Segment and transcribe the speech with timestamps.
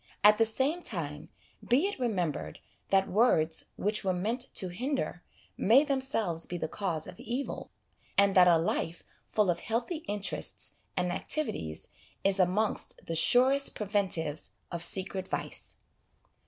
[0.23, 1.29] At the same time,
[1.63, 2.57] be it remem bered
[2.89, 5.21] that words which were meant to hinder
[5.57, 7.69] may themselves be the cause of evil,
[8.17, 11.87] and that a life full of healthy interests and activities
[12.23, 15.75] is amongst the surest preventives of secret vice.